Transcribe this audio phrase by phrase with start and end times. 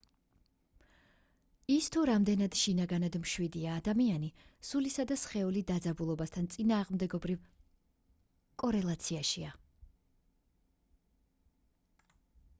[1.73, 4.29] ის თუ რამდენად შინაგანად მშვიდია ადამიანი
[4.69, 7.43] სულისა და სხეული დაძაბულობასთან წინააღმდეგობრივ
[8.63, 9.53] კორელაციაშია